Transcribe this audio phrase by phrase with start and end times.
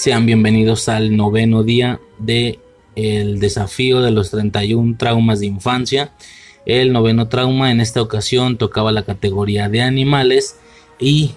[0.00, 2.58] Sean bienvenidos al noveno día de
[2.96, 6.14] el desafío de los 31 traumas de infancia.
[6.64, 10.56] El noveno trauma en esta ocasión tocaba la categoría de animales
[10.98, 11.32] y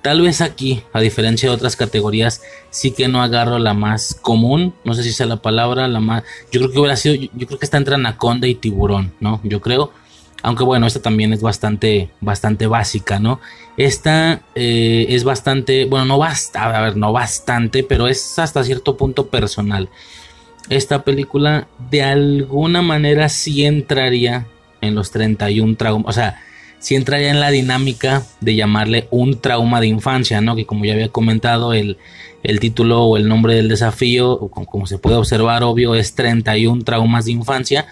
[0.00, 4.72] tal vez aquí, a diferencia de otras categorías, sí que no agarro la más común,
[4.84, 7.58] no sé si sea la palabra, la más, yo creo que hubiera sido, yo, creo
[7.58, 9.42] que está entre anaconda y tiburón, ¿no?
[9.44, 9.92] Yo creo,
[10.42, 13.40] aunque bueno, esta también es bastante, bastante básica, ¿no?
[13.76, 18.96] Esta eh, es bastante, bueno, no basta, a ver, no bastante, pero es hasta cierto
[18.96, 19.88] punto personal
[20.68, 24.46] esta película de alguna manera sí entraría
[24.80, 26.40] en los 31 traumas, o sea,
[26.78, 30.56] sí entraría en la dinámica de llamarle un trauma de infancia, ¿no?
[30.56, 31.98] Que como ya había comentado, el,
[32.60, 37.32] título o el nombre del desafío, como, se puede observar, obvio, es 31 traumas de
[37.32, 37.86] infancia,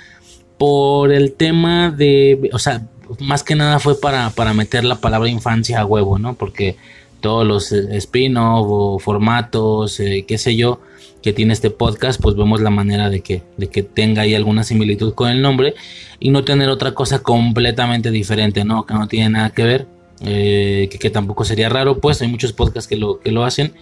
[0.58, 2.86] por el tema de, o sea,
[3.20, 6.34] más que nada fue para, para meter la palabra infancia a huevo, ¿no?
[6.34, 6.77] Porque
[7.20, 10.80] todos los spin-off o formatos, eh, qué sé yo,
[11.22, 14.62] que tiene este podcast, pues vemos la manera de que, de que tenga ahí alguna
[14.62, 15.75] similitud con el nombre
[16.20, 18.84] y no tener otra cosa completamente diferente, ¿no?
[18.84, 19.87] Que no tiene nada que ver,
[20.20, 23.72] eh, que, tampoco sería raro, pues hay muchos podcasts que lo, que lo hacen,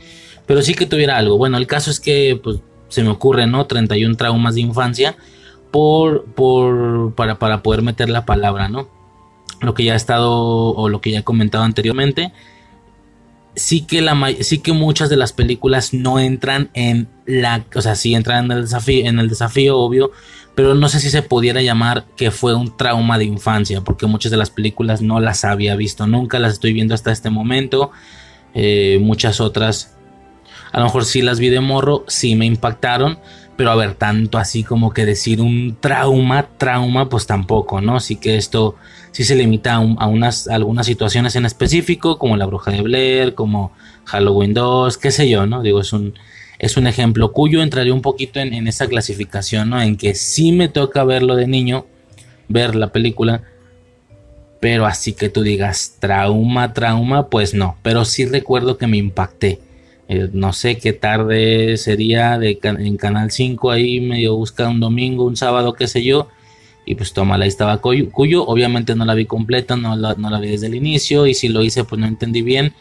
[0.47, 1.37] pero sí que tuviera algo.
[1.37, 3.66] Bueno, el caso es que pues, se me ocurre, ¿no?
[3.66, 5.16] 31 traumas de infancia
[5.72, 8.88] por, por, para, para poder meter la palabra, ¿no?
[9.60, 12.33] Lo que ya ha estado o lo que ya he comentado anteriormente
[13.55, 17.97] sí que la sí que muchas de las películas no entran en la o sea
[17.97, 20.11] sí entran en el desafío en el desafío obvio
[20.55, 24.31] pero no sé si se pudiera llamar que fue un trauma de infancia porque muchas
[24.31, 27.91] de las películas no las había visto nunca las estoy viendo hasta este momento
[28.55, 29.97] eh, muchas otras
[30.72, 33.19] a lo mejor sí las vi de morro sí me impactaron
[33.57, 38.17] pero a ver tanto así como que decir un trauma trauma pues tampoco no así
[38.17, 38.77] que esto
[39.13, 43.73] si se limita a, unas, algunas situaciones en específico, como la bruja de Blair, como
[44.07, 45.62] Halloween 2, qué sé yo, ¿no?
[45.62, 46.15] Digo, es un,
[46.59, 49.81] es un ejemplo cuyo entraría un poquito en, en esa clasificación, ¿no?
[49.81, 51.87] En que sí me toca verlo de niño,
[52.49, 53.43] ver la película,
[54.61, 59.61] pero así que tú digas trauma, trauma, pues no, pero sí recuerdo que me impacté.
[60.12, 65.25] Eh, no sé qué tarde sería de, en Canal 5 ahí medio busca un domingo,
[65.25, 66.28] un sábado, qué sé yo
[66.84, 68.45] y pues toma, ahí estaba Cuyo.
[68.47, 71.27] Obviamente no la vi completa, no la, no la vi desde el inicio.
[71.27, 72.75] Y si lo hice, pues no entendí bien.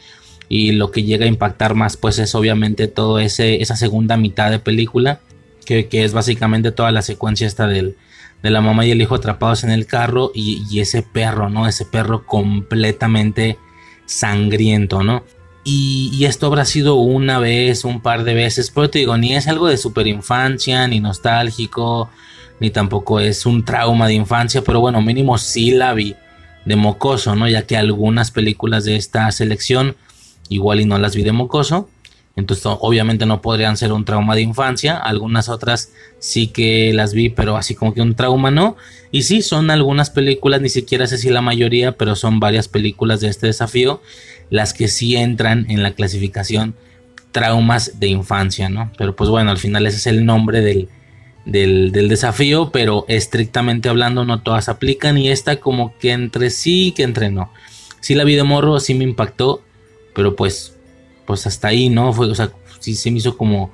[0.50, 4.50] Y lo que llega a impactar más, pues es obviamente todo ese, esa segunda mitad
[4.50, 5.20] de película.
[5.66, 7.96] Que, es básicamente toda la secuencia esta del,
[8.44, 10.32] de la mamá y el hijo atrapados en el carro.
[10.34, 11.68] Y, ese perro, ¿no?
[11.68, 13.58] Ese perro completamente
[14.06, 15.24] sangriento, ¿no?
[15.64, 19.48] Y, esto habrá sido una vez, un par de veces, pero te digo, ni es
[19.48, 22.10] algo de super infancia, ni nostálgico,
[22.60, 26.16] ni tampoco es un trauma de infancia, pero bueno, mínimo sí la vi
[26.66, 27.48] de mocoso, ¿no?
[27.48, 29.96] Ya que algunas películas de esta selección
[30.50, 31.90] igual y no las vi de mocoso.
[32.36, 34.98] Entonces obviamente no podrían ser un trauma de infancia.
[34.98, 38.78] Algunas otras sí que las vi, pero así como que un trauma no.
[39.12, 43.20] Y sí, son algunas películas, ni siquiera sé si la mayoría, pero son varias películas
[43.22, 44.02] de este desafío
[44.52, 46.76] las que sí entran en la clasificación
[47.32, 48.92] traumas de infancia, ¿no?
[48.98, 50.90] Pero pues bueno, al final ese es el nombre del,
[51.46, 57.04] del, desafío, pero estrictamente hablando no todas aplican y esta como que entre sí que
[57.04, 57.52] entre no.
[58.02, 59.64] Sí la vi de morro, sí me impactó,
[60.14, 60.76] pero pues,
[61.26, 62.12] pues hasta ahí, ¿no?
[62.14, 63.72] Fue, o sea, sí se me hizo como,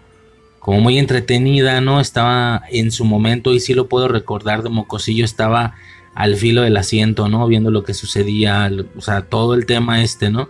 [0.59, 1.99] como muy entretenida, ¿no?
[1.99, 5.73] Estaba en su momento y sí lo puedo recordar de mocosillo, estaba
[6.17, 7.47] al filo del asiento, ¿no?
[7.47, 10.49] Viendo lo que sucedía, o sea, todo el tema este, ¿no?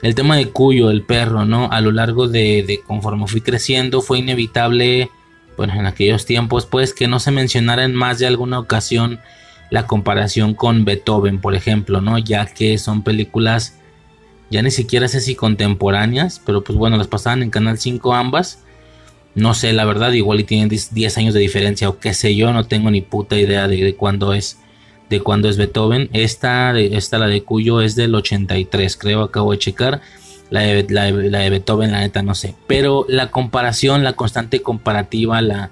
[0.00, 1.68] El tema de Cuyo, el perro, ¿no?
[1.72, 5.10] A lo largo de, conforme fui creciendo fue inevitable
[5.56, 9.18] bueno, en aquellos tiempos, pues que no se mencionara en más de alguna ocasión
[9.70, 12.18] la comparación con Beethoven, por ejemplo, ¿no?
[12.18, 13.78] Ya que son películas
[14.50, 18.60] ya ni siquiera sé si contemporáneas, pero pues bueno, las pasaban en Canal 5 ambas.
[19.34, 22.52] No sé, la verdad, igual y tienen 10 años de diferencia o qué sé yo,
[22.52, 24.58] no tengo ni puta idea de, cuándo es
[25.12, 26.08] de cuándo es Beethoven.
[26.12, 30.00] Esta, esta la de Cuyo es del 83, creo, acabo de checar.
[30.50, 32.54] La de, Beethoven, la neta, no sé.
[32.66, 35.70] Pero la comparación, la constante comparativa, la,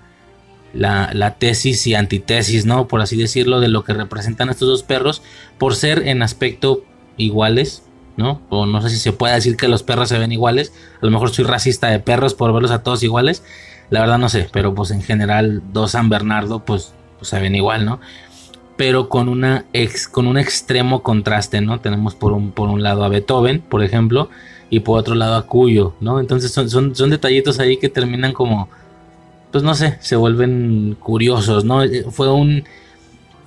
[0.73, 2.87] la, tesis y antitesis, ¿no?
[2.87, 5.23] Por así decirlo, de lo que representan estos dos perros,
[5.59, 6.85] por ser en aspecto
[7.17, 7.83] iguales,
[8.17, 8.43] ¿no?
[8.51, 10.73] O no sé si se puede decir que los perros se ven iguales.
[11.03, 13.43] A lo mejor soy racista de perros por verlos a todos iguales.
[13.89, 17.55] La verdad no sé, pero pues en general dos San Bernardo pues, pues se ven
[17.55, 18.01] igual, ¿no?
[18.81, 21.81] Pero con, una ex, con un extremo contraste, ¿no?
[21.81, 24.31] Tenemos por un, por un lado a Beethoven, por ejemplo,
[24.71, 26.19] y por otro lado a Cuyo, ¿no?
[26.19, 28.71] Entonces son, son, detallitos ahí que terminan como,
[29.53, 31.83] pues no sé, se vuelven curiosos, ¿no?
[31.83, 32.65] Eh, fue un,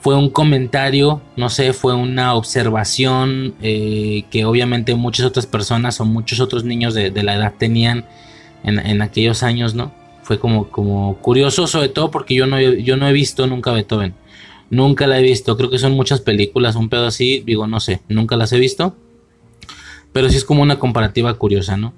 [0.01, 6.05] fue un comentario, no sé, fue una observación eh, que obviamente muchas otras personas o
[6.05, 8.05] muchos otros niños de, la edad tenían
[8.63, 9.91] en, aquellos años, ¿no?
[10.21, 14.13] Fue como, como curioso, sobre todo porque yo no, yo no he visto nunca Beethoven.
[14.73, 18.01] Nunca la he visto, creo que son muchas películas, un pedo así, digo, no sé,
[18.09, 18.95] nunca las he visto.
[20.11, 21.93] Pero sí es como una comparativa curiosa, ¿no?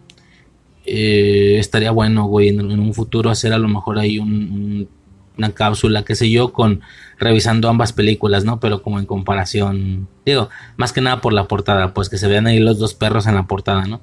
[0.86, 6.16] Eh, estaría bueno, güey, en, un futuro hacer a lo mejor ahí una cápsula, qué
[6.16, 6.82] sé yo, con
[7.18, 8.60] revisando ambas películas, ¿no?
[8.60, 12.46] Pero como en comparación, digo, más que nada por la portada, pues que se vean
[12.46, 14.02] ahí los dos perros en la portada, ¿no?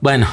[0.00, 0.26] Bueno,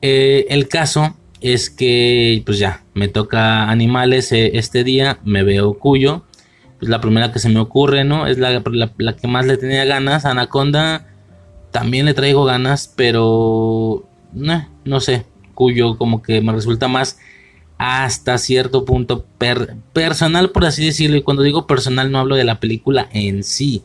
[0.00, 5.74] eh, el caso es que, pues ya, me toca animales eh, este día, me veo
[5.74, 6.22] Cuyo,
[6.78, 8.26] pues la primera que se me ocurre, ¿no?
[8.26, 8.62] Es la,
[8.98, 11.06] la que más le tenía ganas, Anaconda,
[11.70, 17.18] también le traigo ganas, pero no sé, cuyo como que me resulta más
[17.78, 19.24] hasta cierto punto
[19.92, 21.16] personal, por así decirlo.
[21.16, 23.82] Y cuando digo personal no hablo de la película en sí,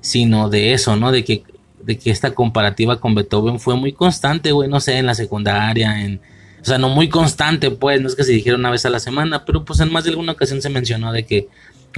[0.00, 1.12] sino de eso, ¿no?
[1.12, 1.44] De que,
[1.82, 6.04] de que esta comparativa con Beethoven fue muy constante, güey, no sé, en la secundaria,
[6.04, 6.20] en...
[6.60, 8.98] O sea, no muy constante, pues, no es que se dijera una vez a la
[8.98, 11.48] semana, pero pues en más de alguna ocasión se mencionó de que,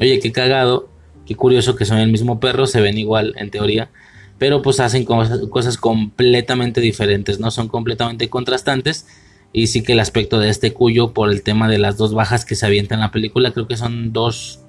[0.01, 0.89] oye, qué cagado,
[1.27, 3.91] qué curioso que son el mismo perro, se ven igual en teoría,
[4.39, 7.51] pero pues hacen cosas, completamente diferentes, ¿no?
[7.51, 9.07] Son completamente contrastantes.
[9.53, 12.45] Y sí que el aspecto de este cuyo, por el tema de las dos bajas
[12.45, 14.61] que se avientan en la película, creo que son dos,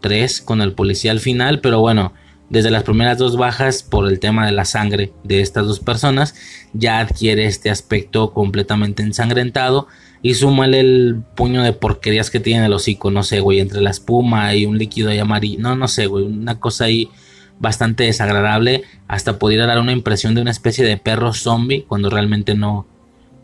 [0.00, 2.12] tres con el policía al final, pero bueno,
[2.48, 6.34] desde las primeras dos bajas, por el tema de la sangre de estas dos personas,
[6.74, 9.88] ya adquiere este aspecto completamente ensangrentado.
[10.22, 13.90] Y súmale el puño de porquerías que tiene el hocico, no sé, güey, entre la
[13.90, 17.10] espuma y un líquido ahí amarillo, no, no sé, güey, una cosa ahí
[17.58, 22.54] bastante desagradable, hasta pudiera dar una impresión de una especie de perro zombie cuando realmente
[22.54, 22.86] no,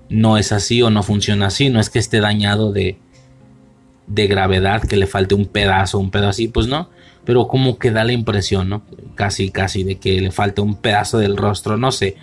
[0.08, 2.98] no es así o no funciona así, no es que esté dañado de,
[4.06, 6.90] de gravedad, que le falte un pedazo, un pedazo así, pues no,
[7.24, 8.82] pero como que da la impresión, ¿no?
[9.14, 12.16] Casi, casi de que le falta un pedazo del rostro, no sé,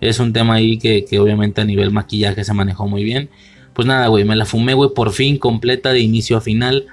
[0.00, 3.30] es un tema ahí que, que obviamente a nivel maquillaje se manejó muy bien.
[3.74, 6.86] Pues nada, güey, me la fumé, güey, por fin, completa de inicio a final.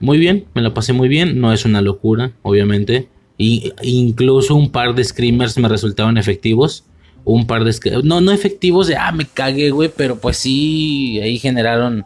[0.00, 3.08] Muy bien, me la pasé muy bien, no es una locura, obviamente.
[3.38, 6.84] Y, incluso un par de screamers me resultaban efectivos.
[7.24, 8.02] Un par de...
[8.02, 12.04] No, no efectivos de, ah, me cagué, güey, pero pues sí, ahí generaron...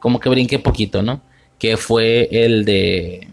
[0.00, 1.22] Como que brinqué poquito, ¿no?
[1.58, 3.28] Que fue el de...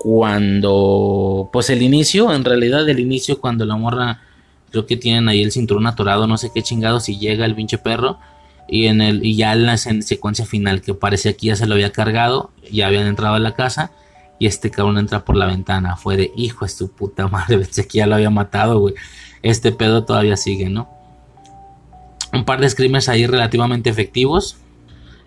[0.00, 1.50] Cuando...
[1.52, 4.22] Pues el inicio, en realidad el inicio cuando la morra...
[4.70, 7.76] Creo que tienen ahí el cinturón atorado, no sé qué chingados, y llega el pinche
[7.76, 8.18] perro
[8.68, 11.74] y en el y ya en la secuencia final que parecía que ya se lo
[11.74, 13.92] había cargado ya habían entrado a la casa
[14.42, 15.94] y este cabrón entra por la ventana.
[15.94, 17.58] Fue de hijo de su puta madre.
[17.58, 18.94] Pensé que ya lo había matado, güey.
[19.42, 20.90] Este pedo todavía sigue, ¿no?
[22.32, 24.56] Un par de screamers ahí relativamente efectivos.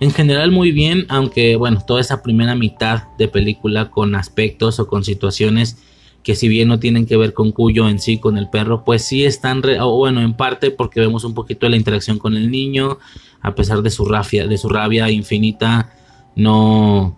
[0.02, 4.88] En general muy bien, aunque bueno, toda esa primera mitad de película con aspectos o
[4.88, 5.78] con situaciones
[6.26, 9.06] que si bien no tienen que ver con Cuyo en sí, con el perro, pues
[9.06, 12.50] sí están, o bueno, en parte porque vemos un poquito de la interacción con el
[12.50, 12.98] niño,
[13.42, 15.94] a pesar de su rabia, de su rabia infinita,
[16.36, 17.16] no,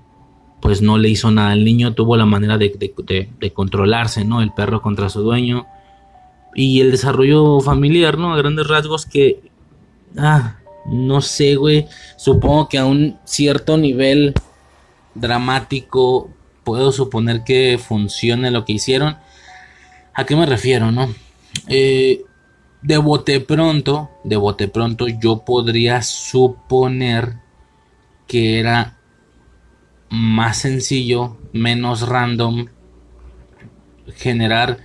[0.59, 1.53] pues no le hizo nada.
[1.53, 4.41] El niño tuvo la manera de, controlarse, ¿no?
[4.41, 5.67] El perro contra su dueño.
[6.53, 8.33] Y el desarrollo familiar, ¿no?
[8.33, 9.39] A grandes rasgos que...
[10.17, 11.87] Ah, no sé, güey.
[12.17, 14.33] Supongo que a un cierto nivel
[15.15, 16.29] dramático
[16.67, 19.15] puedo suponer que funcione lo que hicieron.
[20.13, 21.07] ¿A qué me refiero, no?
[21.69, 22.25] Eh,
[22.81, 27.35] de bote pronto, de bote pronto yo podría suponer
[28.27, 28.97] que era
[30.09, 32.65] más sencillo, menos random,
[34.17, 34.79] generar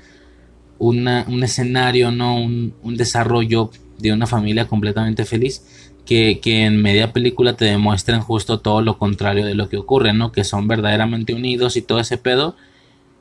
[0.78, 2.36] un escenario, ¿no?
[2.36, 5.81] Un, desarrollo de una familia completamente feliz.
[6.06, 10.30] Que, en media película te demuestren justo todo lo contrario de lo que ocurre, ¿no?
[10.32, 12.56] Que son verdaderamente unidos y todo ese pedo.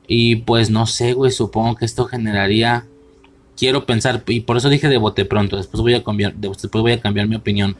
[0.06, 2.86] Y pues no sé, güey, supongo que esto generaría...
[3.56, 6.92] Quiero pensar, y por eso dije de bote pronto, después voy a cambiar, después voy
[6.92, 7.76] a cambiar mi opinión.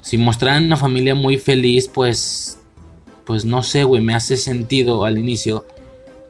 [0.00, 2.58] Si mostraran una familia muy feliz, pues
[3.24, 5.66] pues no sé, güey, me hace sentido al inicio,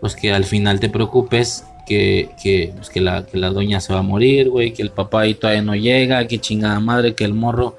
[0.01, 4.01] pues que al final te preocupes que, pues que, la, que la doña se va
[4.01, 7.35] a morir, güey, que el papá ahí todavía no llega, que chingada madre, que el
[7.35, 7.77] morro.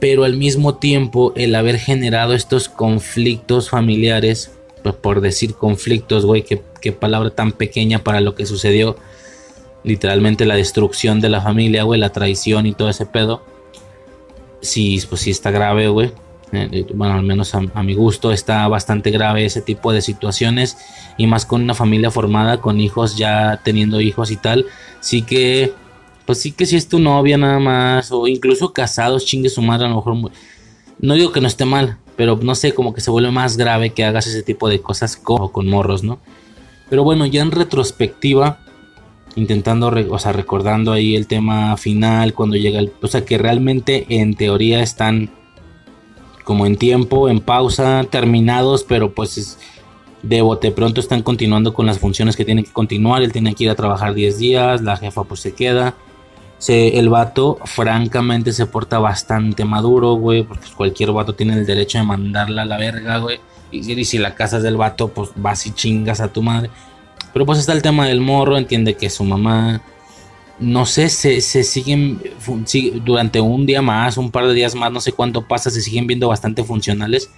[0.00, 4.52] Pero al mismo tiempo, el haber generado estos conflictos familiares,
[4.82, 8.96] pues por decir conflictos, güey, qué, qué palabra tan pequeña para lo que sucedió.
[9.82, 13.42] Literalmente la destrucción de la familia, güey, la traición y todo ese pedo.
[14.60, 16.12] Sí, pues sí está grave, güey.
[16.56, 20.76] Eh, bueno, al menos a, mi gusto, está bastante grave ese tipo de situaciones
[21.16, 24.66] y más con una familia formada, con hijos ya teniendo hijos y tal,
[25.00, 25.72] sí que,
[26.26, 29.86] pues sí que si es tu novia nada más, o incluso casados, chingue su madre,
[29.86, 30.32] a lo mejor,
[31.00, 33.90] no digo que no esté mal, pero no sé, como que se vuelve más grave
[33.90, 36.18] que hagas ese tipo de cosas con, con morros, ¿no?
[36.90, 38.60] Pero bueno, ya en retrospectiva,
[39.36, 44.06] intentando, o sea, recordando ahí el tema final, cuando llega el, o sea, que realmente
[44.08, 45.30] en teoría están
[46.44, 49.58] como en tiempo, en pausa, terminados, pero pues
[50.22, 53.64] de bote pronto están continuando con las funciones que tienen que continuar, él tiene que
[53.64, 55.94] ir a trabajar 10 días, la jefa pues se queda.
[56.66, 62.04] El vato francamente se porta bastante maduro, güey, porque cualquier vato tiene el derecho de
[62.04, 63.38] mandarla a la verga, güey.
[63.70, 66.70] Y, y si la casa es del vato, pues vas y chingas a tu madre.
[67.34, 69.82] Pero pues está el tema del morro, entiende que su mamá,
[70.58, 72.20] no sé, se, siguen
[73.04, 76.06] durante un día más, un par de días más, no sé cuánto pasa, se siguen
[76.06, 77.30] viendo bastante funcionales.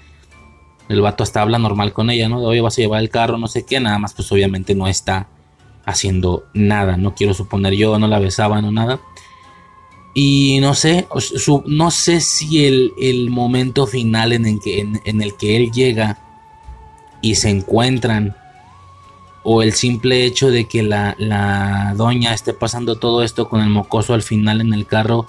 [0.88, 2.40] El vato hasta habla normal con ella, ¿no?
[2.40, 4.86] De hoy vas a llevar el carro, no sé qué, nada más pues obviamente no
[4.86, 5.28] está
[5.84, 9.00] haciendo nada, no quiero suponer yo, no la besaba, no nada.
[10.14, 11.06] Y no sé,
[11.66, 16.18] no sé si el, momento final en el, que, en el que él llega
[17.20, 18.34] y se encuentran
[19.48, 24.12] o el simple hecho de que la, doña esté pasando todo esto con el mocoso
[24.12, 25.28] al final en el carro,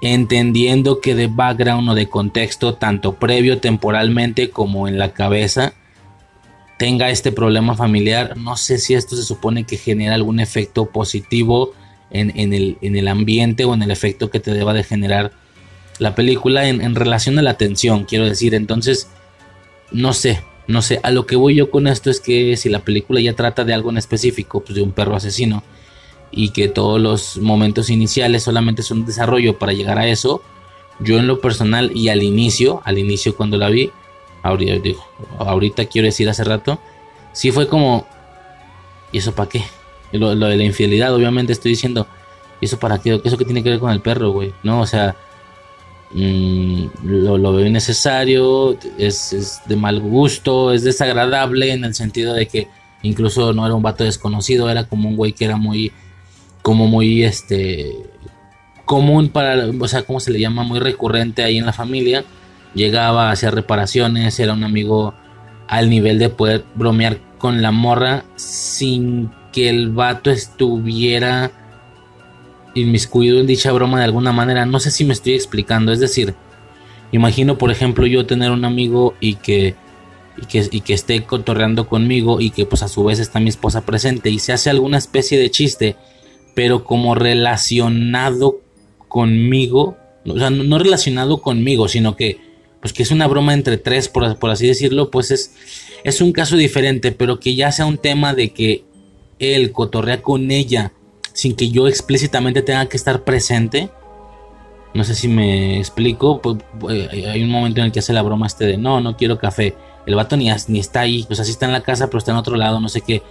[0.00, 5.72] entendiendo que de background o de contexto, tanto previo temporalmente como en la cabeza,
[6.78, 11.72] tenga este problema familiar, no sé si esto se supone que genera algún efecto positivo
[12.12, 15.32] en, el, en el, ambiente o en el efecto que te deba de generar
[15.98, 19.08] la película en, en relación a la atención, quiero decir, entonces,
[19.90, 22.78] no sé, no sé, a lo que voy yo con esto es que si la
[22.78, 25.62] película ya trata de algo en específico, pues de un perro asesino,
[26.30, 30.42] y que todos los momentos iniciales solamente son desarrollo para llegar a eso,
[30.98, 33.90] yo en lo personal y al inicio, al inicio cuando la vi,
[34.42, 35.04] ahorita, digo,
[35.38, 36.80] ahorita quiero decir hace rato,
[37.34, 38.06] sí fue como,
[39.12, 39.62] ¿y eso para qué?
[40.12, 42.06] Lo, lo, de la infidelidad, obviamente estoy diciendo,
[42.62, 43.20] ¿y eso para qué?
[43.22, 44.54] ¿Eso qué tiene que ver con el perro, güey?
[44.62, 45.16] No, o sea,
[46.14, 52.68] Mm, lo, veo innecesario, es, de mal gusto, es desagradable en el sentido de que
[53.02, 55.92] incluso no era un vato desconocido, era como un güey que era muy,
[56.62, 57.96] como muy, este,
[58.84, 60.64] común para, o sea, ¿cómo se le llama?
[60.64, 62.24] Muy recurrente ahí en la familia.
[62.74, 65.14] Llegaba, hacía reparaciones, era un amigo
[65.66, 71.50] al nivel de poder bromear con la morra sin que el vato estuviera
[72.74, 74.66] inmiscuido en dicha broma de alguna manera.
[74.66, 75.92] No sé si me estoy explicando.
[75.92, 76.34] Es decir,
[77.12, 79.74] imagino, por ejemplo, yo tener un amigo y que,
[80.40, 83.50] y que, y que esté cotorreando conmigo y que pues a su vez está mi
[83.50, 85.96] esposa presente y se hace alguna especie de chiste,
[86.54, 88.60] pero como relacionado
[89.08, 94.08] conmigo, o sea, no, relacionado conmigo, sino que pues que es una broma entre tres,
[94.08, 95.54] por, por así decirlo, pues es,
[96.02, 98.84] es un caso diferente, pero que ya sea un tema de que
[99.38, 100.92] él cotorrea con ella
[101.32, 103.90] sin que yo explícitamente tenga que estar presente.
[104.94, 106.40] No sé si me explico.
[106.40, 106.58] Pues,
[106.90, 109.38] eh, hay un momento en el que hace la broma este de no, no quiero
[109.38, 109.74] café.
[110.06, 111.26] El vato ni, ni está ahí.
[111.30, 113.22] O sea, sí está en la casa, pero está en otro lado, no sé qué.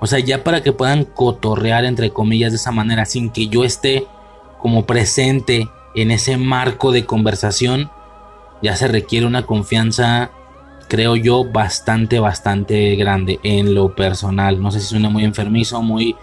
[0.00, 3.64] O sea, ya para que puedan cotorrear, entre comillas, de esa manera, sin que yo
[3.64, 4.06] esté
[4.58, 7.90] como presente en ese marco de conversación,
[8.62, 10.30] ya se requiere una confianza,
[10.88, 14.62] creo yo, bastante, bastante grande en lo personal.
[14.62, 16.16] No sé si suena muy enfermizo, muy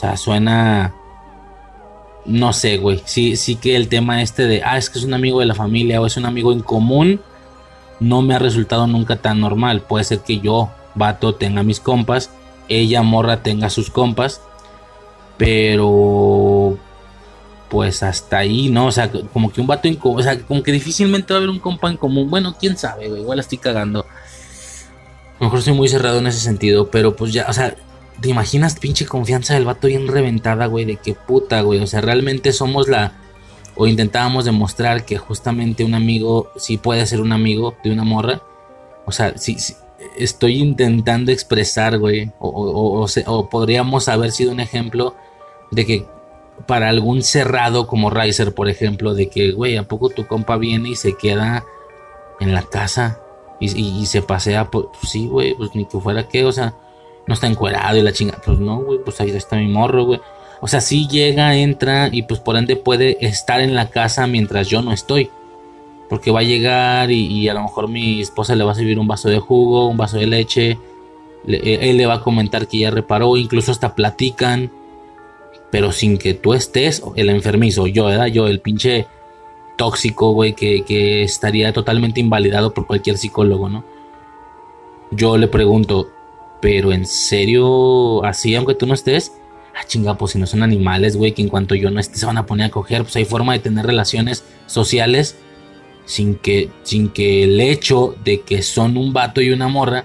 [0.00, 0.94] sea, suena.
[2.24, 3.02] No sé, güey.
[3.04, 5.54] Sí, sí que el tema este de, ah, es que es un amigo de la
[5.54, 7.20] familia o es un amigo en común,
[7.98, 9.82] no me ha resultado nunca tan normal.
[9.82, 12.30] Puede ser que yo, vato, tenga mis compas,
[12.68, 14.40] ella, morra, tenga sus compas,
[15.38, 16.78] pero
[17.68, 18.86] pues hasta ahí, ¿no?
[18.86, 21.38] O sea, como que un vato en común, o sea, como que difícilmente va a
[21.38, 22.28] haber un compa en común.
[22.28, 24.00] Bueno, quién sabe, güey, igual estoy cagando.
[24.00, 24.04] A
[25.38, 27.76] lo mejor estoy muy cerrado en ese sentido, pero pues ya, o sea,
[28.20, 30.84] ¿Te imaginas pinche confianza del vato bien reventada, güey?
[30.84, 31.80] De qué puta, güey.
[31.80, 33.12] O sea, realmente somos la...
[33.76, 38.42] O intentábamos demostrar que justamente un amigo sí puede ser un amigo de una morra.
[39.06, 39.56] O sea, sí,
[40.18, 42.30] estoy intentando expresar, güey.
[42.38, 45.14] O, o, podríamos haber sido un ejemplo
[45.70, 46.06] de que
[46.66, 50.90] para algún cerrado como Riser, por ejemplo, de que, güey, ¿a poco tu compa viene
[50.90, 51.64] y se queda
[52.38, 53.18] en la casa
[53.60, 54.70] y, se pasea?
[54.70, 56.74] Pues sí, güey, pues ni que fuera que, o sea
[57.30, 58.38] no está encuerado y la chinga.
[58.44, 60.20] Pues no, güey, pues ahí está mi morro, güey.
[60.60, 64.66] O sea, sí llega, entra y pues por ende puede estar en la casa mientras
[64.66, 65.30] yo no estoy.
[66.08, 69.06] Porque va a llegar y, a lo mejor mi esposa le va a servir un
[69.06, 70.76] vaso de jugo, un vaso de leche.
[71.46, 74.72] Eh, él le va a comentar que ya reparó, incluso hasta platican.
[75.70, 78.26] Pero sin que tú estés, el enfermizo, yo, ¿verdad?
[78.26, 79.06] Yo, el pinche
[79.78, 83.84] tóxico, güey, que, que estaría totalmente invalidado por cualquier psicólogo, ¿no?
[85.12, 86.08] Yo le pregunto,
[86.60, 89.32] pero en serio, así, aunque tú no estés,
[89.74, 92.26] ah, chinga, pues si no son animales, güey, que en cuanto yo no esté se
[92.26, 95.36] van a poner a coger, pues hay forma de tener relaciones sociales
[96.04, 100.04] sin que, sin que el hecho de que son un vato y una morra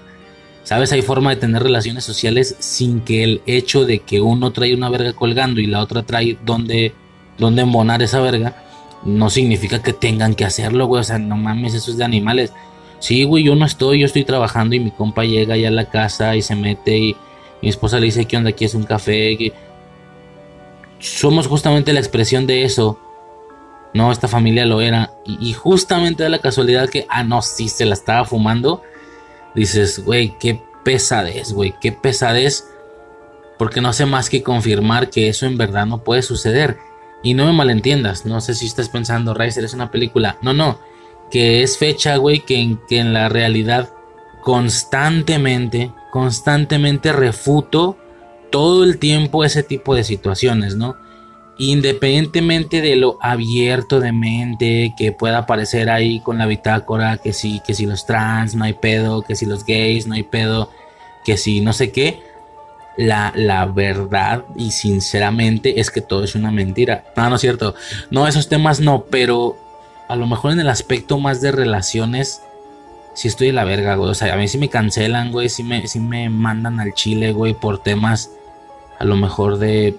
[0.66, 0.90] ¿Sabes?
[0.90, 4.88] Hay forma de tener relaciones sociales sin que el hecho de que uno trae una
[4.88, 6.92] verga colgando y la otra trae donde,
[7.38, 8.64] donde embonar esa verga,
[9.04, 11.02] no significa que tengan que hacerlo, güey.
[11.02, 12.52] O sea, no mames, eso es de animales.
[12.98, 15.86] Sí, güey, yo no estoy, yo estoy trabajando y mi compa llega ya a la
[15.86, 17.16] casa y se mete y,
[17.62, 18.50] mi esposa le dice, ¿qué onda?
[18.50, 19.52] Aquí es un café.
[20.98, 23.00] Somos justamente la expresión de eso.
[23.94, 25.12] No, esta familia lo era.
[25.24, 28.82] Y, justamente da la casualidad que, ah, no, sí, se la estaba fumando
[29.56, 32.68] dices, güey, qué pesadez, güey, qué pesadez.
[33.58, 36.76] Porque no hace más que confirmar que eso en verdad no puede suceder.
[37.22, 40.36] Y no me malentiendas, no sé si estás pensando, Riser es una película.
[40.42, 40.78] No, no,
[41.30, 43.90] que es fecha, güey, que en, que en la realidad
[44.42, 47.96] constantemente, constantemente refuto
[48.50, 50.96] todo el tiempo ese tipo de situaciones, ¿no?
[51.58, 57.60] independientemente de lo abierto de mente que pueda aparecer ahí con la bitácora, que si,
[57.60, 60.70] que si los trans no hay pedo, que si los gays no hay pedo,
[61.24, 62.20] que si no sé qué,
[62.98, 67.04] la, la verdad y sinceramente es que todo es una mentira.
[67.16, 67.74] No, no es cierto.
[68.10, 69.56] No, esos temas no, pero
[70.08, 72.42] a lo mejor en el aspecto más de relaciones,
[73.14, 74.10] si estoy de la verga, güey.
[74.10, 77.32] O sea, a mí sí me cancelan, güey, si me, si me mandan al chile,
[77.32, 78.30] güey, por temas
[78.98, 79.96] a lo mejor de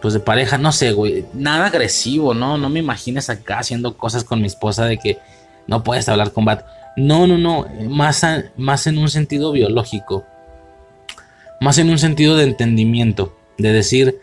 [0.00, 2.58] pues de pareja, no sé, güey, nada agresivo, ¿no?
[2.58, 5.18] No me imagines acá haciendo cosas con mi esposa de que
[5.66, 6.64] no puedes hablar con Bat.
[6.96, 8.24] No, no, no, más,
[8.56, 10.24] más en un sentido biológico,
[11.60, 14.20] más en un sentido de entendimiento, de decir,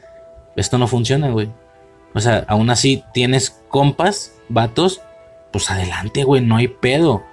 [0.56, 1.50] esto no funciona, güey.
[2.14, 5.02] O sea, aún así tienes compas, vatos,
[5.54, 7.24] pues adelante, güey, no hay pedo.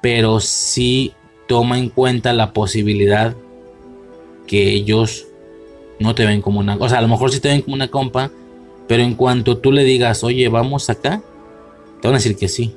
[0.00, 1.12] Pero sí
[1.48, 3.34] toma en cuenta la posibilidad
[4.46, 5.26] que ellos
[5.98, 6.76] no te ven como una...
[6.76, 8.30] O sea, a lo mejor sí te ven como una compa,
[8.86, 11.20] pero en cuanto tú le digas, oye, vamos acá,
[12.00, 12.74] te van a decir que sí.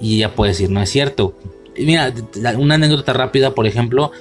[0.00, 1.34] Y ella puede decir, no es cierto.
[1.76, 2.14] Mira,
[2.56, 4.12] una anécdota rápida, por ejemplo,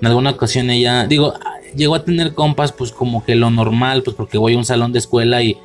[0.00, 1.34] en alguna ocasión ella, digo,
[1.76, 4.92] llegó a tener compas, pues como que lo normal, pues porque voy a un salón
[4.92, 5.58] de escuela y,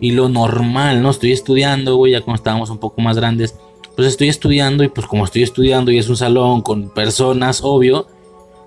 [0.00, 1.10] y lo normal, ¿no?
[1.10, 3.54] Estoy estudiando, güey, ya cuando estábamos un poco más grandes,
[3.94, 8.06] pues estoy estudiando y pues como estoy estudiando y es un salón con personas, obvio,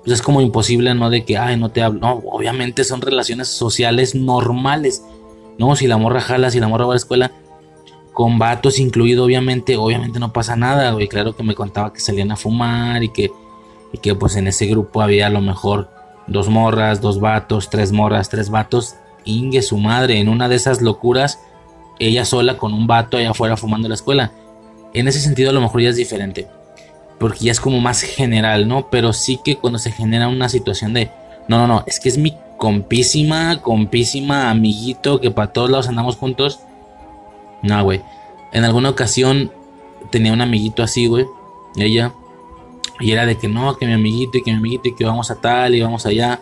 [0.04, 1.10] pues es como imposible, ¿no?
[1.10, 2.00] De que, ay, no te hablo.
[2.00, 5.04] No, obviamente son relaciones sociales normales,
[5.58, 5.76] ¿no?
[5.76, 7.32] Si la morra jala, si la morra va a la escuela,
[8.14, 11.08] con vatos incluido, obviamente, obviamente no pasa nada, güey.
[11.08, 13.32] Claro que me contaba que salían a fumar y que,
[13.92, 15.90] y que pues en ese grupo había a lo mejor
[16.26, 18.96] dos morras, dos vatos, tres morras, tres vatos.
[19.28, 21.40] Ingue su madre, en una de esas locuras,
[22.00, 24.32] ella sola con un vato allá afuera fumando la escuela.
[24.94, 26.48] En ese sentido a lo mejor ya es diferente
[27.20, 28.90] porque ya es como más general, ¿no?
[28.90, 31.10] Pero sí que cuando se genera una situación de,
[31.48, 36.16] no, no, no, es que es mi compísima, compísima amiguito que para todos lados andamos
[36.16, 36.60] juntos.
[37.64, 38.02] No, güey.
[38.52, 39.52] En alguna ocasión
[40.12, 41.26] tenía un amiguito así, güey.
[41.76, 42.14] Ella.
[43.00, 45.30] Y era de que no, que mi amiguito y que mi amiguito y que vamos
[45.32, 46.40] a tal y vamos allá.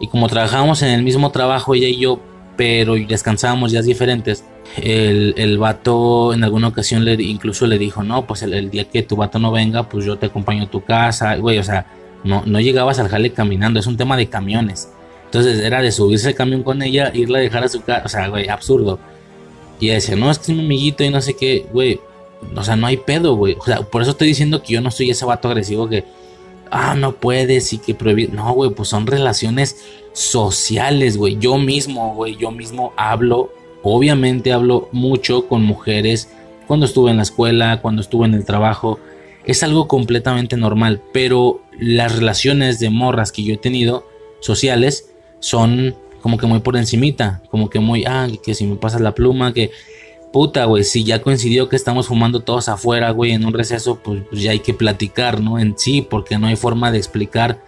[0.00, 2.20] Y como trabajábamos en el mismo trabajo, ella y yo,
[2.56, 4.44] pero descansábamos días diferentes
[4.76, 9.02] el, el vato en alguna ocasión le, incluso le dijo, no, pues el, día que
[9.02, 11.86] tu vato no venga, pues yo te acompaño a tu casa, güey, o sea,
[12.24, 14.90] no, no llegabas al jale caminando, es un tema de camiones.
[15.26, 18.08] Entonces era de subirse el camión con ella, irla a dejar a su casa, o
[18.08, 18.98] sea, güey, absurdo.
[19.80, 22.00] Y ella decía, no, es que es mi amiguito y no sé qué, güey,
[22.54, 23.56] o sea, no hay pedo, güey.
[23.58, 26.04] O sea, por eso estoy diciendo que yo no soy ese vato agresivo que,
[26.70, 28.32] ah, no puedes y que prohibir.
[28.32, 29.76] No, güey, pues son relaciones
[30.12, 31.38] sociales, güey.
[31.38, 33.52] Yo mismo, güey, yo mismo hablo
[33.82, 36.30] Obviamente hablo mucho con mujeres
[36.66, 38.98] cuando estuve en la escuela, cuando estuve en el trabajo.
[39.44, 44.06] Es algo completamente normal, pero las relaciones de morras que yo he tenido
[44.40, 49.00] sociales son como que muy por encimita, como que muy, ah, que si me pasas
[49.00, 49.70] la pluma, que
[50.32, 54.22] puta, güey, si ya coincidió que estamos fumando todos afuera, güey, en un receso, pues,
[54.28, 55.58] pues, ya hay que platicar, ¿no?
[55.58, 57.62] En sí, porque no hay forma de explicar,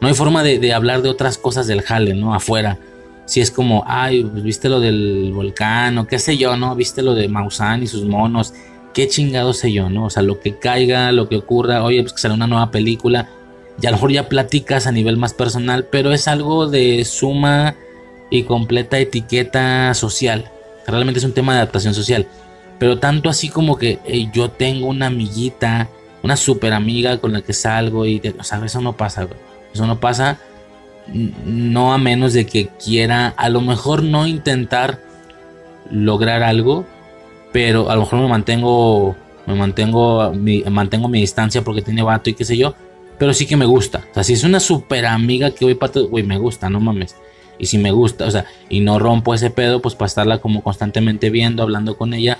[0.00, 2.34] no hay forma de, hablar de otras cosas del jale, ¿no?
[2.34, 2.78] Afuera
[3.28, 6.74] si es como, ay, pues, viste lo del volcán o qué sé yo, ¿no?
[6.74, 8.54] Viste lo de Maussan y sus monos,
[8.94, 10.06] qué chingado sé yo, ¿no?
[10.06, 13.28] O sea, lo que caiga, lo que ocurra, oye, pues que sale una nueva película,
[13.80, 17.76] y a lo mejor ya platicas a nivel más personal, pero es algo de suma
[18.30, 20.50] y completa etiqueta social.
[20.90, 22.26] Realmente es un tema de adaptación social.
[22.78, 23.98] Pero tanto así como que
[24.32, 25.88] yo tengo una amiguita,
[26.22, 29.28] una super amiga con la que salgo y, o sea, eso no pasa.
[29.72, 30.38] Eso no pasa
[31.12, 35.00] no a menos de que quiera a lo mejor no intentar
[35.90, 36.84] lograr algo,
[37.52, 40.32] pero a lo mejor me mantengo me mantengo
[40.70, 42.74] mantengo mi distancia porque tiene vato y qué sé yo,
[43.18, 44.04] pero sí que me gusta.
[44.10, 47.16] O sea, si es una super amiga que voy para güey, me gusta, no mames.
[47.58, 50.62] Y si me gusta, o sea, y no rompo ese pedo, pues para estarla como
[50.62, 52.38] constantemente viendo, hablando con ella.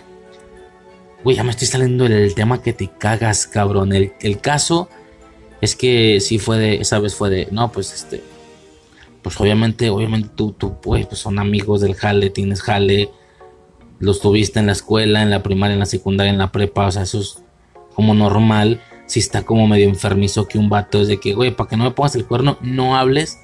[1.25, 3.93] Güey, ya me estoy saliendo del tema que te cagas, cabrón.
[3.93, 4.89] El, el caso
[5.61, 8.23] es que sí fue de, esa vez fue de, no, pues este,
[9.23, 13.11] pues obviamente, obviamente tú, tú, pues, pues son amigos del jale, tienes jale,
[13.99, 16.91] los tuviste en la escuela, en la primaria, en la secundaria, en la prepa, o
[16.93, 17.43] sea, eso es
[17.95, 18.81] como normal.
[19.07, 21.85] Si está como medio enfermizo que un vato es de que, güey, para que no
[21.85, 23.39] me pongas el cuerno, no hables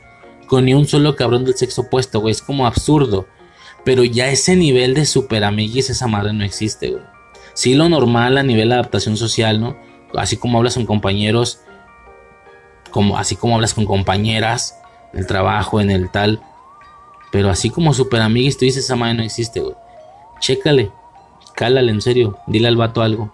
[0.46, 3.26] con ni un solo cabrón del sexo opuesto, güey, es como absurdo.
[3.84, 7.02] Pero ya ese nivel de super amiguis, esa madre no existe, güey.
[7.54, 9.76] Sí, lo normal a nivel de adaptación social, ¿no?
[10.14, 11.60] Así como hablas con compañeros,
[12.90, 14.78] como, así como hablas con compañeras,
[15.12, 16.40] en el trabajo, en el tal.
[17.30, 19.74] Pero así como super amiguis, tú dices, esa madre no existe, güey.
[20.40, 20.90] Chécale,
[21.54, 23.32] cálale, en serio, dile al vato algo,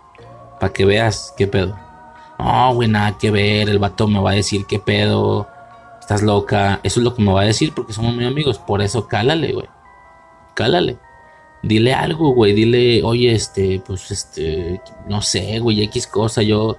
[0.58, 1.78] para que veas qué pedo.
[2.38, 5.46] No, güey, nada que ver, el vato me va a decir qué pedo,
[6.10, 6.80] estás loca.
[6.82, 9.52] Eso es lo que me va a decir porque somos muy amigos, por eso cálale,
[9.52, 9.66] güey.
[10.54, 10.98] Cálale.
[11.62, 16.78] Dile algo, güey, dile, oye, este, pues, este, no sé, güey, X cosa, yo,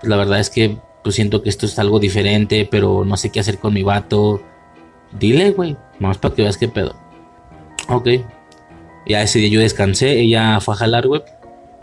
[0.00, 3.30] pues, la verdad es que, pues, siento que esto es algo diferente, pero no sé
[3.30, 4.40] qué hacer con mi vato.
[5.18, 6.94] Dile, güey, más para que veas qué pedo.
[7.88, 8.08] Ok,
[9.06, 11.22] ya ese día yo descansé, ella fue a jalar, güey.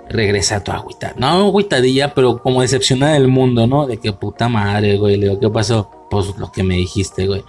[0.09, 1.13] Regresa a tu agüita.
[1.17, 3.85] No, agüitadilla, pero como decepcionada del mundo, ¿no?
[3.85, 5.17] De que puta madre, güey.
[5.17, 6.02] Le digo, ¿qué pasó?
[6.13, 7.43] Pues lo que me dijiste, güey.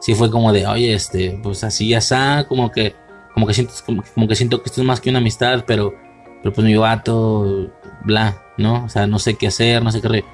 [0.00, 2.94] Sí fue como de, oye, este, pues así ya está, como que,
[3.34, 5.94] como que siento, como, que siento que esto es más que una amistad, pero,
[6.42, 7.70] pero pues mi vato,
[8.04, 8.84] bla, ¿no?
[8.84, 10.24] O sea, no sé qué hacer, no sé qué re...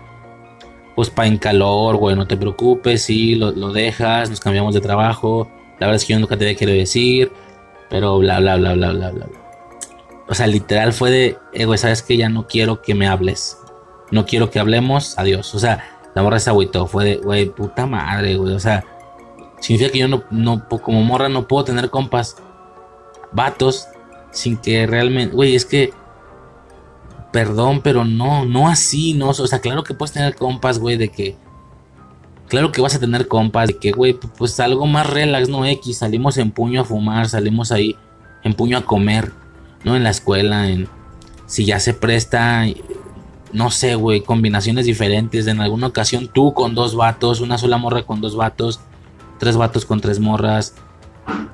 [0.95, 4.81] Pues pa' en calor, güey, no te preocupes, sí, lo, lo dejas, nos cambiamos de
[4.81, 5.49] trabajo.
[5.81, 7.33] La verdad es que yo nunca te quiero decir
[7.93, 9.27] pero bla, bla, bla, bla, bla, bla.
[10.27, 13.59] O sea, literal fue de, eh, güey, sabes que ya no quiero que me hables.
[14.11, 15.55] No quiero que hablemos, adiós.
[15.55, 16.87] O sea, la morra se agüitó.
[16.87, 18.55] Fue de, güey, puta madre, güey.
[18.55, 18.85] O sea,
[19.61, 22.37] significa que yo no, no, como morra no puedo tener compas,
[23.33, 23.89] vatos,
[24.31, 25.93] sin que realmente, güey, es que,
[27.33, 29.31] perdón, pero no, no así, no.
[29.31, 31.37] O sea, claro que puedes tener compas, güey, de que
[32.53, 35.97] Claro que vas a tener compas de que, güey, pues algo más relax, no X.
[35.97, 37.97] Salimos en puño a fumar, salimos ahí
[38.45, 39.33] en puño a comer,
[39.85, 39.97] ¿no?
[39.97, 40.87] En la escuela, en.
[41.47, 42.67] Si ya se presta,
[43.53, 45.47] no sé, güey, combinaciones diferentes.
[45.47, 48.81] En alguna ocasión tú con dos vatos, una sola morra con dos vatos,
[49.39, 50.75] tres vatos con tres morras,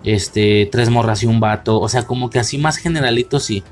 [0.04, 1.80] este, tres morras y un vato.
[1.80, 3.62] O sea, como que así más generalito, sí.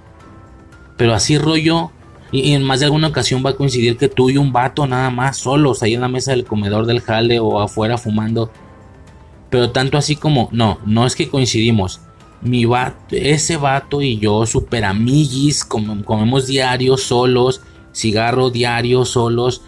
[0.96, 1.90] Pero así rollo,
[2.32, 5.10] y, en más de alguna ocasión va a coincidir que tú y un vato nada
[5.10, 8.50] más solos ahí en la mesa del comedor del jale o afuera fumando.
[9.50, 12.00] Pero tanto así como, no, no es que coincidimos.
[12.42, 17.62] Mi vato, ese vato y yo, super amiguis, comemos diario solos,
[17.96, 19.62] cigarro diario solos,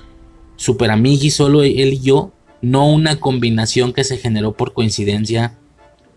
[0.56, 2.32] super amiguis solo él y yo.
[2.60, 5.56] No una combinación que se generó por coincidencia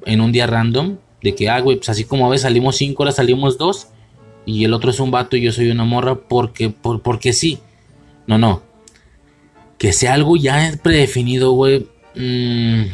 [0.06, 0.98] en un día random.
[1.22, 3.88] De que, ah, güey, pues así como a veces salimos cinco horas, salimos dos
[4.46, 7.60] y el otro es un vato y yo soy una morra porque, por, porque sí.
[8.28, 8.64] No, no.
[9.78, 11.88] Que sea algo ya predefinido, güey.
[12.16, 12.86] Mm,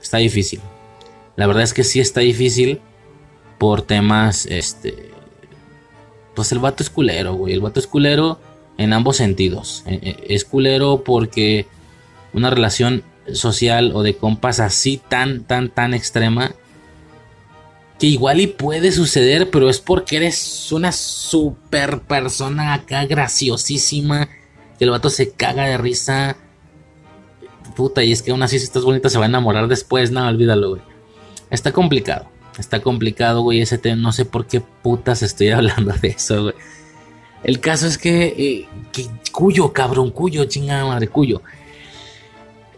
[0.00, 0.60] está difícil.
[1.36, 2.80] La verdad es que sí está difícil
[3.58, 5.10] por temas, este...
[6.34, 7.52] Pues el vato es culero, güey.
[7.52, 8.40] El vato es culero
[8.78, 9.82] en ambos sentidos.
[9.86, 11.66] E, e, es culero porque
[12.32, 16.54] una relación social o de compas así tan, tan, tan extrema
[17.98, 24.28] que igual y puede suceder, pero es porque eres una super persona acá graciosísima,
[24.78, 26.36] que el vato se caga de risa.
[27.74, 30.26] Puta, y es que aún así si estás bonita se va a enamorar después, no,
[30.26, 30.82] olvídalo, güey.
[31.50, 36.08] Está complicado, está complicado, güey, ese tema, no sé por qué putas estoy hablando de
[36.08, 36.54] eso, güey.
[37.44, 41.42] El caso es que, eh, que cuyo, cabrón, cuyo, chingada madre, cuyo.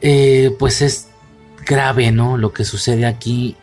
[0.01, 1.09] Eh, pues es
[1.66, 2.37] grave, ¿no?
[2.37, 3.57] Lo que sucede aquí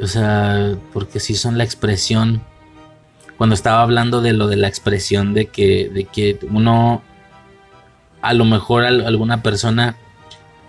[0.00, 2.42] o sea, porque si son la expresión.
[3.36, 7.02] Cuando estaba hablando de lo de la expresión de que, de que uno,
[8.22, 9.96] a lo mejor alguna persona